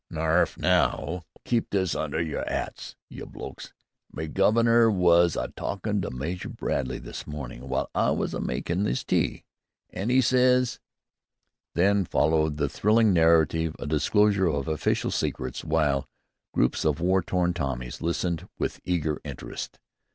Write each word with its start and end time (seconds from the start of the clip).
"Nor 0.09 0.23
'arf! 0.31 0.57
Now, 0.57 1.25
keep 1.45 1.69
this 1.69 1.93
under 1.93 2.19
yer 2.19 2.43
'ats, 2.47 2.95
you 3.07 3.27
blokes! 3.27 3.71
My 4.11 4.25
gov'nor 4.25 4.89
was 4.89 5.35
a 5.35 5.49
talkin' 5.55 6.01
to 6.01 6.09
Major 6.09 6.49
Bradley 6.49 6.97
this 6.97 7.27
mornin' 7.27 7.59
w'ile 7.61 7.87
I 7.93 8.09
was 8.09 8.33
a 8.33 8.39
mykin' 8.39 8.87
'is 8.87 9.03
tea, 9.03 9.43
an' 9.91 10.09
'e 10.09 10.19
says" 10.19 10.79
Then 11.75 12.05
followed 12.05 12.57
the 12.57 12.67
thrilling 12.67 13.13
narrative, 13.13 13.75
a 13.77 13.85
disclosure 13.85 14.47
of 14.47 14.67
official 14.67 15.11
secrets 15.11 15.63
while 15.63 16.09
groups 16.51 16.83
of 16.83 16.99
war 16.99 17.23
worn 17.31 17.53
Tommies 17.53 18.01
listened 18.01 18.49
with 18.57 18.81
eager 18.83 19.21
interest. 19.23 19.77